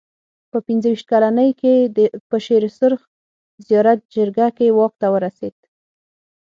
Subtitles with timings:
[0.51, 1.73] په پنځه ویشت کلنۍ کې
[2.29, 3.01] په شېر سرخ
[3.67, 5.55] زیارت جرګه کې واک ته ورسېد.